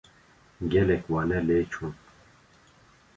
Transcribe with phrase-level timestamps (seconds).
[0.71, 1.93] Gelek wane lê çûn.